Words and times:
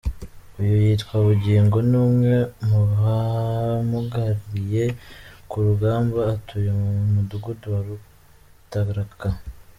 Uyu 0.59 0.75
yitwa 0.83 1.13
Bugingo, 1.25 1.77
ni 1.89 1.97
umwe 2.05 2.35
mu 2.67 2.81
bamugariye 2.91 4.83
ku 5.49 5.57
rugamba 5.65 6.19
utuye 6.35 6.69
mu 6.79 6.89
mudugudu 7.13 7.65
wa 7.73 7.81
Rutaraka. 7.85 9.29